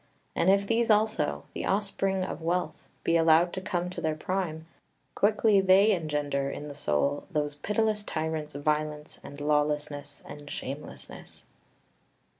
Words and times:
And 0.35 0.49
if 0.49 0.65
these 0.65 0.89
also, 0.89 1.43
the 1.53 1.63
offspring 1.65 2.23
of 2.23 2.41
Wealth, 2.41 2.91
be 3.03 3.17
allowed 3.17 3.53
to 3.53 3.61
come 3.61 3.87
to 3.91 4.01
their 4.01 4.15
prime, 4.15 4.65
quickly 5.13 5.61
they 5.61 5.91
engender 5.91 6.49
in 6.49 6.69
the 6.69 6.73
soul 6.73 7.27
those 7.29 7.53
pitiless 7.53 8.01
tyrants, 8.01 8.55
Violence, 8.55 9.19
and 9.23 9.39
Lawlessness, 9.39 10.23
and 10.27 10.49
Shamelessness. 10.49 11.45